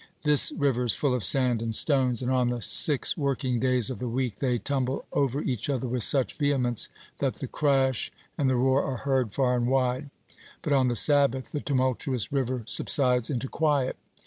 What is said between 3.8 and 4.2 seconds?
of the